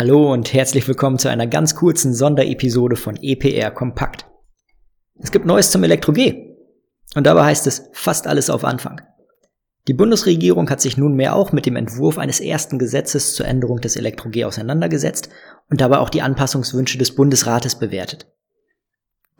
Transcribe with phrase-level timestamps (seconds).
[0.00, 4.24] Hallo und herzlich willkommen zu einer ganz kurzen Sonderepisode von EPR Kompakt.
[5.18, 6.56] Es gibt Neues zum Elektro-G.
[7.16, 9.02] Und dabei heißt es fast alles auf Anfang.
[9.88, 13.94] Die Bundesregierung hat sich nunmehr auch mit dem Entwurf eines ersten Gesetzes zur Änderung des
[13.94, 15.28] Elektro-G auseinandergesetzt
[15.68, 18.26] und dabei auch die Anpassungswünsche des Bundesrates bewertet.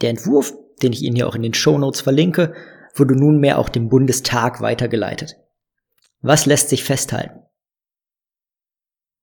[0.03, 0.53] Der Entwurf,
[0.83, 2.53] den ich Ihnen hier auch in den Shownotes verlinke,
[2.95, 5.37] wurde nunmehr auch dem Bundestag weitergeleitet.
[6.21, 7.45] Was lässt sich festhalten?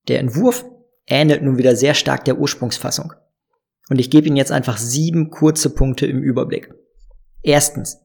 [0.07, 0.65] Der Entwurf
[1.07, 3.13] ähnelt nun wieder sehr stark der Ursprungsfassung.
[3.89, 6.73] Und ich gebe Ihnen jetzt einfach sieben kurze Punkte im Überblick.
[7.41, 7.99] Erstens.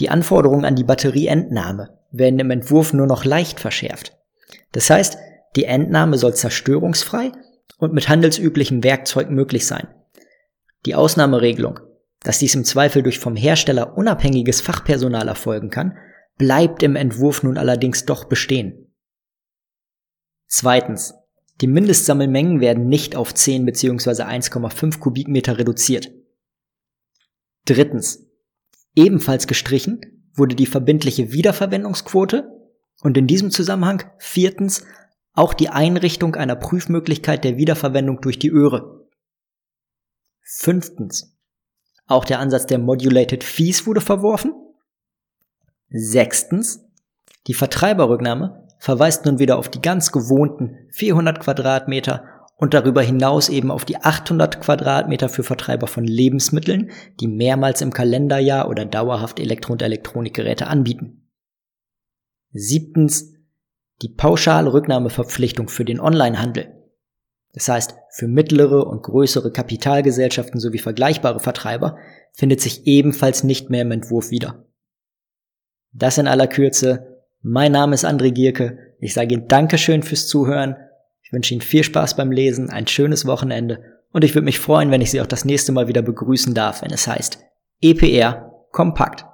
[0.00, 4.16] Die Anforderungen an die Batterieentnahme werden im Entwurf nur noch leicht verschärft.
[4.72, 5.18] Das heißt,
[5.56, 7.32] die Entnahme soll zerstörungsfrei
[7.78, 9.88] und mit handelsüblichem Werkzeug möglich sein.
[10.86, 11.80] Die Ausnahmeregelung,
[12.22, 15.98] dass dies im Zweifel durch vom Hersteller unabhängiges Fachpersonal erfolgen kann,
[16.38, 18.94] bleibt im Entwurf nun allerdings doch bestehen.
[20.48, 21.14] Zweitens.
[21.62, 24.24] Die Mindestsammelmengen werden nicht auf 10 bzw.
[24.24, 26.10] 1,5 Kubikmeter reduziert.
[27.64, 28.26] Drittens.
[28.96, 30.00] Ebenfalls gestrichen
[30.34, 32.50] wurde die verbindliche Wiederverwendungsquote
[33.02, 34.84] und in diesem Zusammenhang viertens
[35.34, 39.08] auch die Einrichtung einer Prüfmöglichkeit der Wiederverwendung durch die Öre.
[40.42, 41.38] Fünftens.
[42.06, 44.52] Auch der Ansatz der Modulated Fees wurde verworfen.
[45.90, 46.84] Sechstens.
[47.46, 52.24] Die Vertreiberrücknahme verweist nun wieder auf die ganz gewohnten 400 Quadratmeter
[52.56, 57.92] und darüber hinaus eben auf die 800 Quadratmeter für Vertreiber von Lebensmitteln, die mehrmals im
[57.92, 61.30] Kalenderjahr oder dauerhaft Elektro- und Elektronikgeräte anbieten.
[62.50, 63.34] Siebtens,
[64.02, 66.74] die pauschale Rücknahmeverpflichtung für den Onlinehandel.
[67.52, 71.98] Das heißt, für mittlere und größere Kapitalgesellschaften sowie vergleichbare Vertreiber
[72.32, 74.66] findet sich ebenfalls nicht mehr im Entwurf wieder.
[75.92, 77.11] Das in aller Kürze
[77.42, 78.78] mein Name ist André Gierke.
[79.00, 80.76] Ich sage Ihnen Dankeschön fürs Zuhören.
[81.22, 84.90] Ich wünsche Ihnen viel Spaß beim Lesen, ein schönes Wochenende und ich würde mich freuen,
[84.90, 87.38] wenn ich Sie auch das nächste Mal wieder begrüßen darf, wenn es heißt
[87.80, 89.24] EPR Kompakt.